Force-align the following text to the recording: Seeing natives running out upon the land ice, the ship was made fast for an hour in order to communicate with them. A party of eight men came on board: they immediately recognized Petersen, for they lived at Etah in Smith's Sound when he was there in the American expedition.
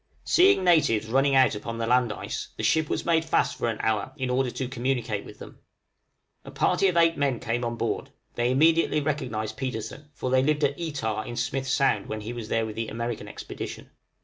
Seeing 0.23 0.63
natives 0.63 1.05
running 1.05 1.35
out 1.35 1.53
upon 1.53 1.77
the 1.77 1.85
land 1.85 2.11
ice, 2.11 2.47
the 2.57 2.63
ship 2.63 2.89
was 2.89 3.05
made 3.05 3.23
fast 3.23 3.55
for 3.55 3.69
an 3.69 3.77
hour 3.81 4.13
in 4.17 4.31
order 4.31 4.49
to 4.49 4.67
communicate 4.67 5.23
with 5.23 5.37
them. 5.37 5.59
A 6.43 6.49
party 6.49 6.87
of 6.87 6.97
eight 6.97 7.17
men 7.17 7.39
came 7.39 7.63
on 7.63 7.75
board: 7.75 8.09
they 8.33 8.49
immediately 8.49 8.99
recognized 8.99 9.57
Petersen, 9.57 10.09
for 10.15 10.31
they 10.31 10.41
lived 10.41 10.63
at 10.63 10.75
Etah 10.79 11.25
in 11.27 11.35
Smith's 11.35 11.69
Sound 11.71 12.07
when 12.07 12.21
he 12.21 12.33
was 12.33 12.49
there 12.49 12.67
in 12.67 12.73
the 12.73 12.87
American 12.87 13.27
expedition. 13.27 13.91